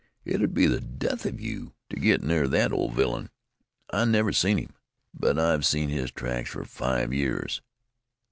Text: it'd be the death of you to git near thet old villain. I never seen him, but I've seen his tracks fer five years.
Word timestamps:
it'd 0.25 0.51
be 0.51 0.65
the 0.65 0.81
death 0.81 1.27
of 1.27 1.39
you 1.39 1.75
to 1.87 1.95
git 1.95 2.23
near 2.23 2.47
thet 2.47 2.71
old 2.73 2.95
villain. 2.95 3.29
I 3.91 4.03
never 4.05 4.33
seen 4.33 4.57
him, 4.57 4.73
but 5.13 5.37
I've 5.37 5.63
seen 5.63 5.89
his 5.89 6.09
tracks 6.09 6.49
fer 6.49 6.63
five 6.63 7.13
years. 7.13 7.61